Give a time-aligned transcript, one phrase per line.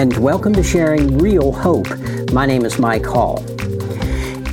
[0.00, 1.86] and welcome to Sharing Real Hope.
[2.32, 3.44] My name is Mike Hall.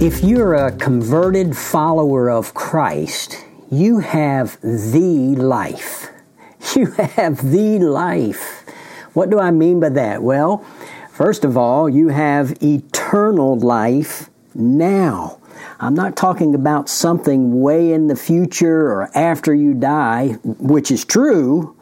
[0.01, 6.09] If you're a converted follower of Christ, you have the life.
[6.75, 8.65] You have the life.
[9.13, 10.21] What do I mean by that?
[10.21, 10.65] Well,
[11.11, 15.39] first of all, you have eternal life now.
[15.79, 21.05] I'm not talking about something way in the future or after you die, which is
[21.05, 21.76] true,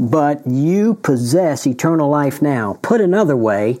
[0.00, 2.78] but you possess eternal life now.
[2.80, 3.78] Put another way,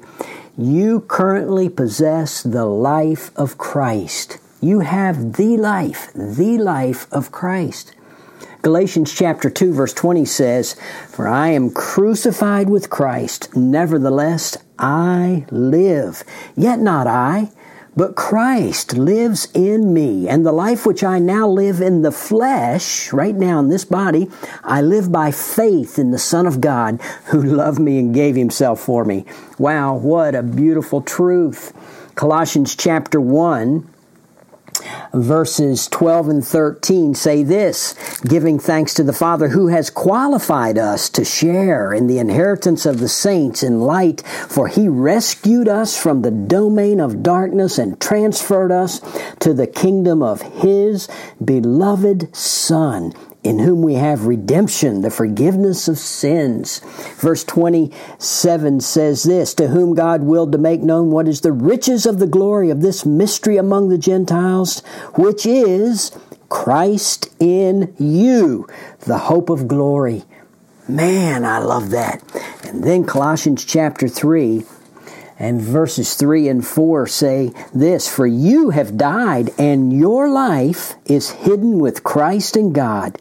[0.56, 4.36] you currently possess the life of Christ.
[4.60, 7.94] You have the life, the life of Christ.
[8.60, 10.76] Galatians chapter 2 verse 20 says,
[11.08, 16.22] For I am crucified with Christ, nevertheless I live.
[16.54, 17.50] Yet not I,
[17.96, 23.12] but Christ lives in me, and the life which I now live in the flesh,
[23.12, 24.30] right now in this body,
[24.62, 28.80] I live by faith in the Son of God who loved me and gave himself
[28.80, 29.24] for me.
[29.58, 31.72] Wow, what a beautiful truth.
[32.14, 33.88] Colossians chapter 1
[35.12, 41.08] verses 12 and 13 say this giving thanks to the Father who has qualified us
[41.10, 46.22] to share in the inheritance of the saints in light, for he rescued us from
[46.22, 49.00] the domain of darkness and transferred us
[49.38, 51.08] to the kingdom of his
[51.44, 56.80] beloved Son in whom we have redemption, the forgiveness of sins.
[57.16, 62.06] Verse 27 says this To whom God willed to make known what is the riches
[62.06, 64.80] of the glory of this mystery among the Gentiles,
[65.14, 66.12] which is
[66.48, 68.68] Christ in you,
[69.00, 70.24] the hope of glory.
[70.88, 72.22] Man, I love that.
[72.64, 74.64] And then Colossians chapter 3
[75.40, 81.30] and verses 3 and 4 say this For you have died, and your life is
[81.30, 83.18] hidden with Christ in God.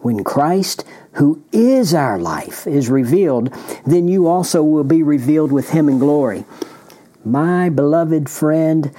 [0.00, 3.54] When Christ, who is our life, is revealed,
[3.86, 6.44] then you also will be revealed with him in glory.
[7.24, 8.90] My beloved friend,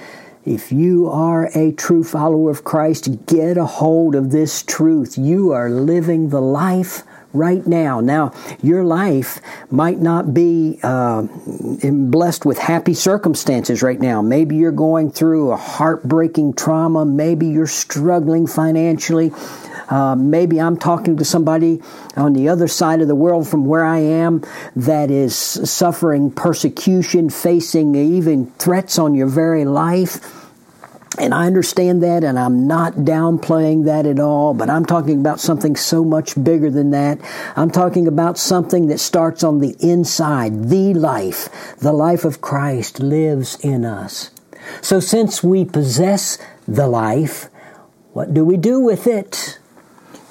[0.46, 5.18] if you are a true follower of Christ, get a hold of this truth.
[5.18, 7.02] You are living the life
[7.32, 8.00] right now.
[8.00, 8.32] Now,
[8.62, 14.22] your life might not be uh, blessed with happy circumstances right now.
[14.22, 17.04] Maybe you're going through a heartbreaking trauma.
[17.04, 19.32] Maybe you're struggling financially.
[19.88, 21.82] Uh, maybe I'm talking to somebody
[22.16, 24.42] on the other side of the world from where I am
[24.76, 30.41] that is suffering persecution, facing even threats on your very life.
[31.18, 35.40] And I understand that, and I'm not downplaying that at all, but I'm talking about
[35.40, 37.20] something so much bigger than that.
[37.54, 40.70] I'm talking about something that starts on the inside.
[40.70, 44.30] The life, the life of Christ lives in us.
[44.80, 47.50] So since we possess the life,
[48.12, 49.58] what do we do with it?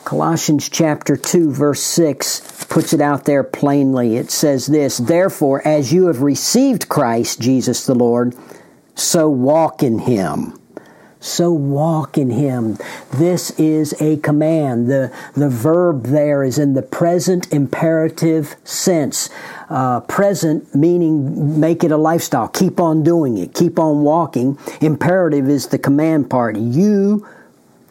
[0.03, 4.17] Colossians chapter 2 verse 6 puts it out there plainly.
[4.17, 8.35] It says this, Therefore, as you have received Christ Jesus the Lord,
[8.95, 10.57] so walk in him
[11.21, 12.77] so walk in him.
[13.13, 14.87] This is a command.
[14.87, 19.29] The, the verb there is in the present imperative sense.
[19.69, 22.47] Uh, present meaning make it a lifestyle.
[22.49, 23.53] Keep on doing it.
[23.53, 24.57] Keep on walking.
[24.81, 26.57] Imperative is the command part.
[26.57, 27.27] You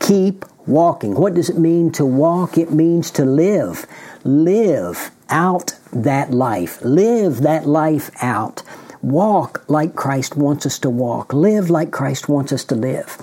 [0.00, 1.14] keep walking.
[1.14, 2.58] What does it mean to walk?
[2.58, 3.86] It means to live.
[4.24, 6.82] Live out that life.
[6.82, 8.62] Live that life out.
[9.02, 11.32] Walk like Christ wants us to walk.
[11.32, 13.16] Live like Christ wants us to live.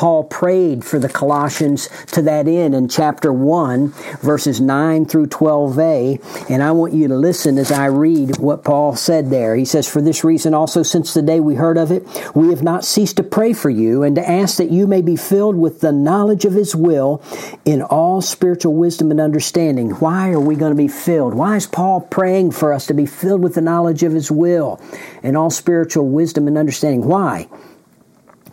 [0.00, 3.88] Paul prayed for the Colossians to that end in chapter 1,
[4.22, 6.48] verses 9 through 12a.
[6.48, 9.54] And I want you to listen as I read what Paul said there.
[9.54, 12.62] He says, For this reason also, since the day we heard of it, we have
[12.62, 15.80] not ceased to pray for you and to ask that you may be filled with
[15.80, 17.22] the knowledge of his will
[17.66, 19.90] in all spiritual wisdom and understanding.
[19.90, 21.34] Why are we going to be filled?
[21.34, 24.80] Why is Paul praying for us to be filled with the knowledge of his will
[25.22, 27.04] in all spiritual wisdom and understanding?
[27.04, 27.48] Why?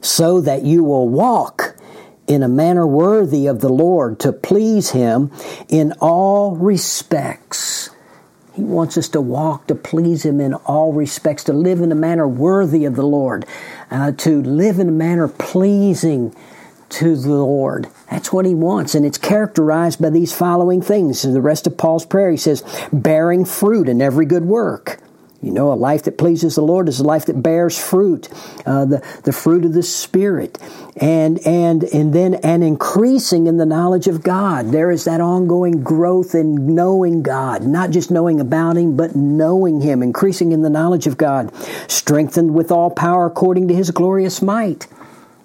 [0.01, 1.75] So that you will walk
[2.27, 5.31] in a manner worthy of the Lord to please Him
[5.69, 7.89] in all respects.
[8.53, 11.95] He wants us to walk to please Him in all respects, to live in a
[11.95, 13.45] manner worthy of the Lord,
[13.89, 16.35] uh, to live in a manner pleasing
[16.89, 17.87] to the Lord.
[18.09, 21.21] That's what He wants, and it's characterized by these following things.
[21.21, 24.99] So the rest of Paul's prayer, he says, bearing fruit in every good work
[25.41, 28.27] you know, a life that pleases the Lord is a life that bears fruit,
[28.65, 30.57] uh, the the fruit of the Spirit,
[30.95, 34.71] and and and then and increasing in the knowledge of God.
[34.71, 39.81] There is that ongoing growth in knowing God, not just knowing about Him, but knowing
[39.81, 41.53] Him, increasing in the knowledge of God,
[41.87, 44.87] strengthened with all power according to His glorious might.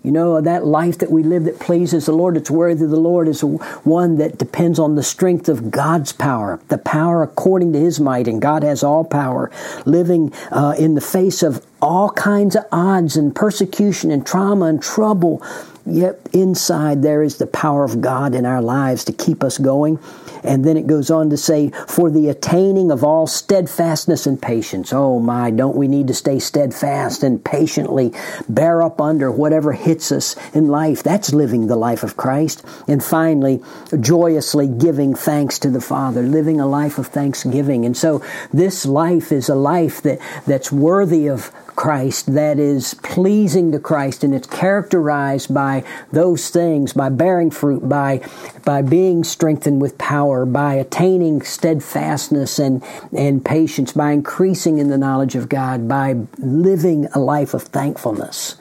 [0.03, 2.97] You know, that life that we live that pleases the Lord, that's worthy of the
[2.97, 7.79] Lord, is one that depends on the strength of God's power, the power according to
[7.79, 9.51] His might, and God has all power.
[9.87, 14.81] Living uh, in the face of all kinds of odds and persecution and trauma and
[14.81, 15.43] trouble,
[15.85, 19.99] yet inside there is the power of God in our lives to keep us going.
[20.45, 24.93] And then it goes on to say, for the attaining of all steadfastness and patience.
[24.93, 28.13] Oh my, don't we need to stay steadfast and patiently
[28.49, 31.03] bear up under whatever hits us in life?
[31.03, 32.65] That's living the life of Christ.
[32.89, 33.63] And finally,
[34.01, 37.85] joyously giving thanks to the Father, living a life of thanksgiving.
[37.85, 43.73] And so this life is a life that, that's worthy of Christ that is pleasing
[43.73, 48.21] to Christ and it's characterized by those things, by bearing fruit, by,
[48.65, 52.83] by being strengthened with power, by attaining steadfastness and,
[53.13, 58.57] and patience, by increasing in the knowledge of God, by living a life of thankfulness.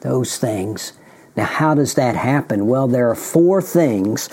[0.00, 0.92] Those things.
[1.36, 2.66] Now, how does that happen?
[2.66, 4.28] Well, there are four things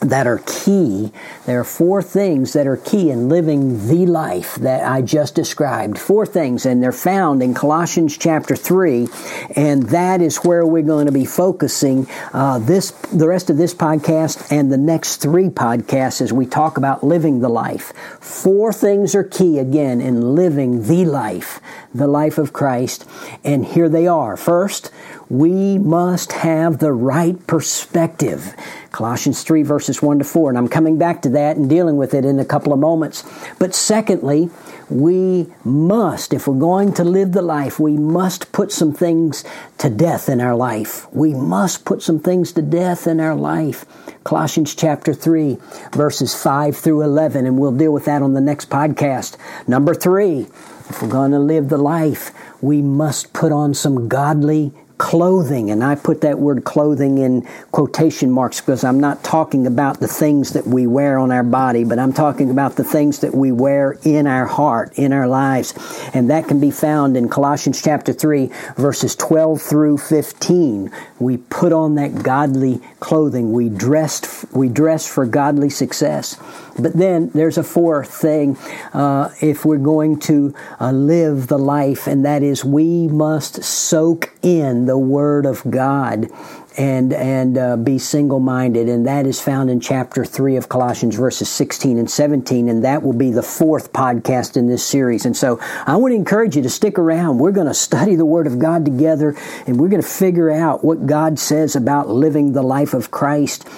[0.00, 1.12] that are key.
[1.46, 5.98] There are four things that are key in living the life that I just described.
[5.98, 9.08] Four things, and they're found in Colossians chapter 3,
[9.56, 13.74] and that is where we're going to be focusing uh, this, the rest of this
[13.74, 17.92] podcast and the next three podcasts as we talk about living the life.
[18.20, 21.60] Four things are key, again, in living the life,
[21.92, 23.04] the life of Christ,
[23.42, 24.36] and here they are.
[24.36, 24.92] First,
[25.30, 28.54] we must have the right perspective.
[28.92, 30.50] Colossians 3 verses 1 to 4.
[30.50, 33.24] And I'm coming back to that and dealing with it in a couple of moments.
[33.58, 34.50] But secondly,
[34.88, 39.44] we must, if we're going to live the life, we must put some things
[39.78, 41.06] to death in our life.
[41.12, 43.84] We must put some things to death in our life.
[44.24, 45.58] Colossians chapter 3,
[45.92, 49.36] verses 5 through 11, and we'll deal with that on the next podcast.
[49.66, 50.46] Number three,
[50.88, 52.32] if we're going to live the life,
[52.62, 57.42] we must put on some godly clothing, and I put that word clothing in
[57.72, 61.84] quotation marks because I'm not talking about the things that we wear on our body,
[61.84, 65.74] but I'm talking about the things that we wear in our heart, in our lives.
[66.12, 70.90] And that can be found in Colossians chapter 3, verses 12 through 15.
[71.18, 73.52] We put on that godly clothing.
[73.52, 76.36] We dressed, we dress for godly success.
[76.78, 78.56] But then there's a fourth thing
[78.92, 84.32] uh, if we're going to uh, live the life, and that is we must soak
[84.42, 86.28] in the Word of God
[86.76, 91.16] and and uh, be single minded, and that is found in chapter three of Colossians,
[91.16, 95.26] verses sixteen and seventeen, and that will be the fourth podcast in this series.
[95.26, 97.38] And so, I want to encourage you to stick around.
[97.38, 99.34] We're going to study the Word of God together,
[99.66, 103.68] and we're going to figure out what God says about living the life of Christ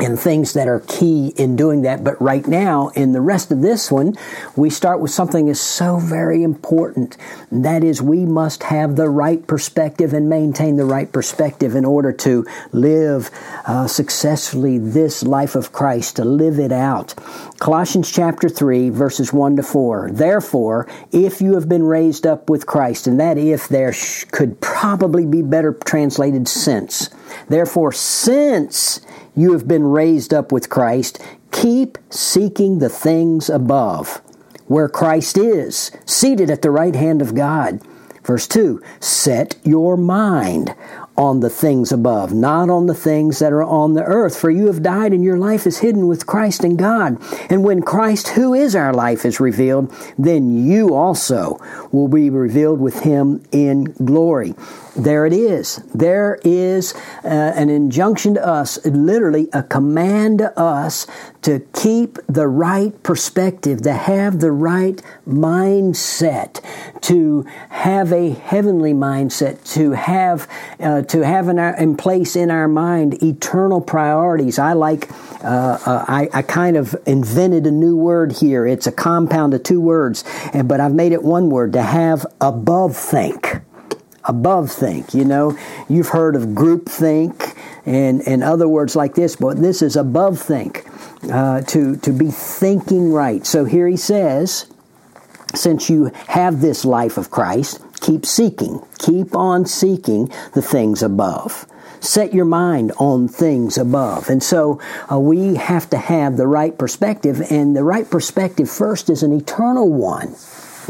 [0.00, 2.02] and things that are key in doing that.
[2.02, 4.16] But right now, in the rest of this one,
[4.56, 7.16] we start with something that's so very important.
[7.52, 12.12] That is, we must have the right perspective and maintain the right perspective in order
[12.12, 13.30] to live
[13.66, 17.14] uh, successfully this life of Christ, to live it out.
[17.58, 20.10] Colossians chapter 3, verses 1 to 4.
[20.12, 24.60] Therefore, if you have been raised up with Christ, and that if there sh- could
[24.60, 27.10] probably be better translated since.
[27.48, 29.00] Therefore, since
[29.36, 34.20] you have been raised up with Christ, keep seeking the things above,
[34.66, 37.80] where Christ is, seated at the right hand of God.
[38.24, 40.74] Verse 2 Set your mind
[41.16, 44.38] on the things above, not on the things that are on the earth.
[44.38, 47.18] For you have died, and your life is hidden with Christ in God.
[47.50, 51.58] And when Christ, who is our life, is revealed, then you also
[51.92, 54.54] will be revealed with him in glory.
[54.96, 55.76] There it is.
[55.94, 56.94] There is
[57.24, 61.06] uh, an injunction to us, literally a command to us
[61.42, 66.60] to keep the right perspective, to have the right mindset,
[67.02, 70.48] to have a heavenly mindset, to have
[70.80, 74.58] uh, to have in, our, in place in our mind eternal priorities.
[74.58, 75.08] I like.
[75.42, 78.66] Uh, uh, I, I kind of invented a new word here.
[78.66, 80.22] It's a compound of two words,
[80.64, 83.62] but I've made it one word to have above think
[84.30, 85.12] above think.
[85.12, 85.58] You know,
[85.88, 90.38] you've heard of group think and, and other words like this, but this is above
[90.38, 90.86] think,
[91.30, 93.44] uh, to, to be thinking right.
[93.44, 94.66] So here he says,
[95.54, 101.66] since you have this life of Christ, keep seeking, keep on seeking the things above.
[101.98, 104.30] Set your mind on things above.
[104.30, 104.80] And so
[105.12, 109.32] uh, we have to have the right perspective, and the right perspective first is an
[109.32, 110.34] eternal one.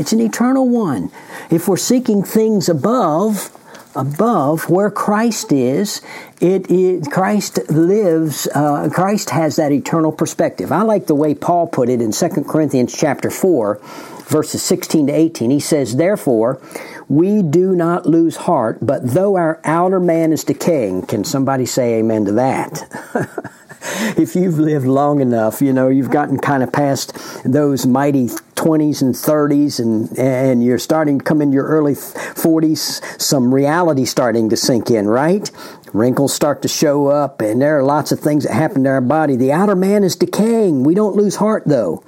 [0.00, 1.12] It's an eternal one.
[1.50, 3.54] If we're seeking things above,
[3.94, 6.00] above where Christ is.
[6.40, 8.48] It is Christ lives.
[8.54, 10.72] Uh, Christ has that eternal perspective.
[10.72, 13.80] I like the way Paul put it in 2 Corinthians chapter four,
[14.28, 15.50] verses sixteen to eighteen.
[15.50, 16.60] He says, "Therefore,
[17.08, 21.98] we do not lose heart, but though our outer man is decaying, can somebody say
[21.98, 22.84] Amen to that?"
[24.16, 28.30] if you've lived long enough, you know, you've gotten kind of past those mighty
[28.60, 34.04] 20s and 30s and, and you're starting to come into your early 40s, some reality
[34.04, 35.50] starting to sink in, right?
[35.94, 39.00] Wrinkles start to show up and there are lots of things that happen to our
[39.00, 39.34] body.
[39.34, 40.84] The outer man is decaying.
[40.84, 42.04] We don't lose heart though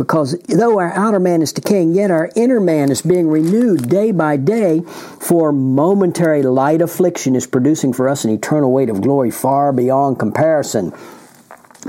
[0.00, 4.12] because though our outer man is decaying, yet our inner man is being renewed day
[4.12, 9.30] by day, for momentary light affliction is producing for us an eternal weight of glory
[9.30, 10.94] far beyond comparison.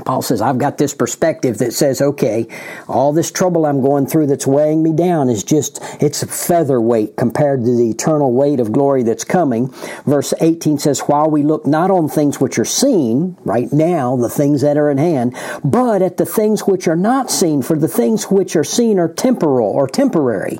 [0.06, 2.48] Paul says, I've got this perspective that says, okay,
[2.88, 7.16] all this trouble I'm going through that's weighing me down is just, it's a featherweight
[7.16, 9.68] compared to the eternal weight of glory that's coming.
[10.06, 14.30] Verse 18 says, while we look not on things which are seen, right now, the
[14.30, 17.88] things that are in hand, but at the things which are not seen, for the
[17.88, 20.58] things which are seen are temporal or temporary,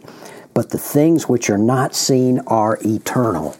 [0.52, 3.56] but the things which are not seen are eternal.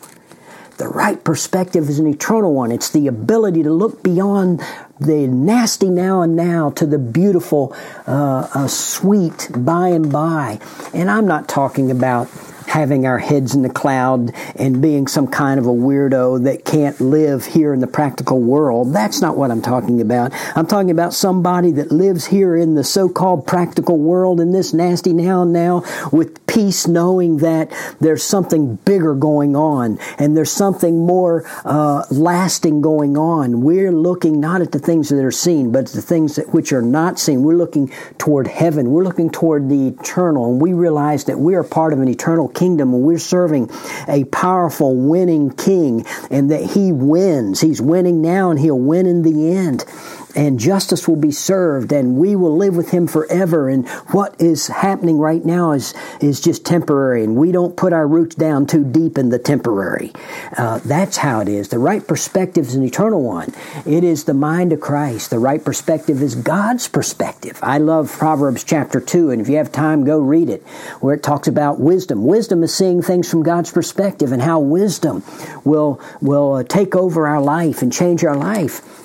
[0.79, 2.73] The right perspective is an eternal one.
[2.73, 4.63] It's the ability to look beyond
[5.05, 7.75] the nasty now and now to the beautiful,
[8.07, 10.59] uh, uh, sweet by and by.
[10.95, 12.29] And I'm not talking about
[12.67, 17.01] having our heads in the cloud and being some kind of a weirdo that can't
[17.01, 18.93] live here in the practical world.
[18.93, 20.33] That's not what I'm talking about.
[20.57, 25.13] I'm talking about somebody that lives here in the so-called practical world in this nasty
[25.13, 31.07] now and now with peace knowing that there's something bigger going on and there's something
[31.07, 33.63] more uh, lasting going on.
[33.63, 36.83] We're looking not at the things that are seen, but the things that which are
[36.83, 37.43] not seen.
[37.43, 38.91] We're looking toward heaven.
[38.91, 42.49] We're looking toward the eternal and we realize that we are part of an eternal
[42.55, 43.71] kingdom we're serving
[44.09, 47.61] a powerful winning king and that he wins.
[47.61, 49.85] He's winning now and he'll win in the end
[50.35, 53.69] and justice will be served and we will live with him forever.
[53.69, 58.07] And what is happening right now is is just temporary and we don't put our
[58.07, 60.13] roots down too deep in the temporary.
[60.57, 61.69] Uh, that's how it is.
[61.69, 63.53] The right perspective is an eternal one.
[63.87, 65.31] It is the mind of christ.
[65.31, 67.59] The right perspective is god's perspective.
[67.63, 70.63] I love proverbs chapter 2 and if you have time go read it
[71.01, 72.25] where it talks about wisdom.
[72.25, 75.23] Wisdom is seeing things from god's perspective and how wisdom
[75.65, 79.03] will will uh, take over our life and change our life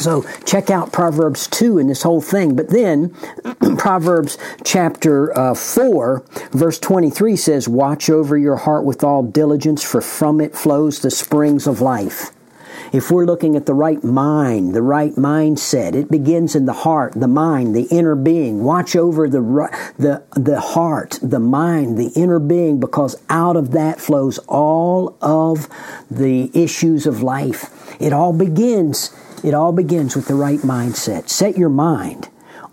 [0.00, 2.56] so check out Proverbs 2 in this whole thing.
[2.56, 3.14] But then
[3.78, 10.00] Proverbs chapter uh, 4, verse 23 says, Watch over your heart with all diligence, for
[10.00, 12.30] from it flows the springs of life.
[12.92, 17.12] If we're looking at the right mind, the right mindset, it begins in the heart,
[17.14, 18.64] the mind, the inner being.
[18.64, 19.40] Watch over the,
[19.96, 25.68] the, the heart, the mind, the inner being, because out of that flows all of
[26.10, 27.70] the issues of life.
[28.00, 31.28] It all begins it all begins with the right mindset.
[31.28, 32.28] Set your mind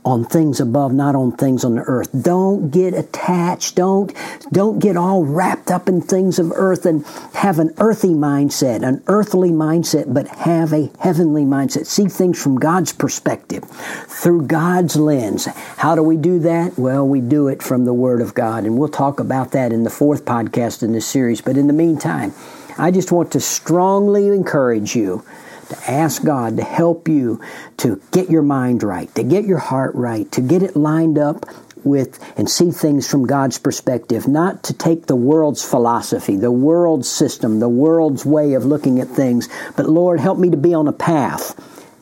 [0.08, 2.10] on things above, not on things on the earth.
[2.24, 3.76] Don't get attached.
[3.76, 4.14] Don't,
[4.54, 9.04] don't get all wrapped up in things of earth and have an earthy mindset, an
[9.08, 11.86] earthly mindset, but have a heavenly mindset.
[11.86, 15.46] See things from God's perspective, through God's lens.
[15.76, 16.78] How do we do that?
[16.78, 18.64] Well, we do it from the Word of God.
[18.64, 21.42] And we'll talk about that in the fourth podcast in this series.
[21.42, 22.34] But in the meantime,
[22.78, 25.26] I just want to strongly encourage you
[25.70, 27.42] to ask God to help you
[27.78, 31.46] to get your mind right, to get your heart right, to get it lined up
[31.84, 37.10] with and see things from God's perspective, not to take the world's philosophy, the world's
[37.10, 40.88] system, the world's way of looking at things, but Lord, help me to be on
[40.88, 41.56] a path.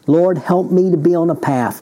[0.08, 1.82] Lord, help me to be on a path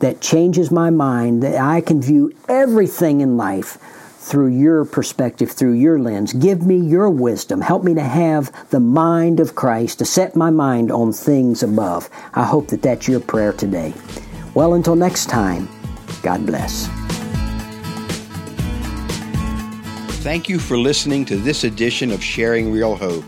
[0.00, 3.78] that changes my mind, that I can view everything in life
[4.22, 6.32] through your perspective, through your lens.
[6.32, 7.60] Give me your wisdom.
[7.60, 12.08] Help me to have the mind of Christ, to set my mind on things above.
[12.34, 13.92] I hope that that's your prayer today.
[14.54, 15.68] Well, until next time,
[16.22, 16.86] God bless.
[20.22, 23.24] Thank you for listening to this edition of Sharing Real Hope.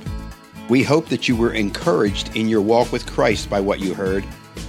[0.69, 4.25] We hope that you were encouraged in your walk with Christ by what you heard.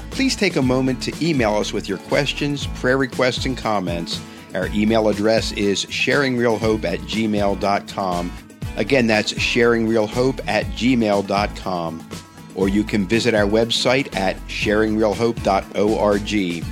[0.10, 4.20] Please take a moment to email us with your questions, prayer requests, and comments
[4.56, 8.32] our email address is sharingrealhope at gmail.com.
[8.78, 12.10] Again, that's sharingrealhope at gmail.com.
[12.56, 16.66] Or you can visit our website at sharingrealhope.org.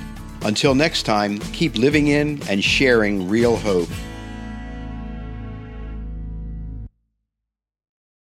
[0.44, 3.88] Until next time, keep living in and sharing real hope.